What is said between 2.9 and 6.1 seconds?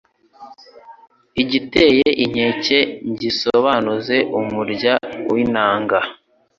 ngisobanuze umurya w’inanga